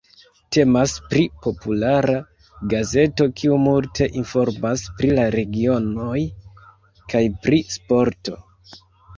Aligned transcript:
Temas 0.55 0.93
pri 1.09 1.25
populara 1.45 2.15
gazeto 2.71 3.27
kiu 3.41 3.59
multe 3.67 4.09
informas 4.23 4.87
pri 4.97 5.13
la 5.21 5.29
regionoj 5.37 6.19
kaj 7.15 7.23
pri 7.45 7.61
sporto. 7.77 8.41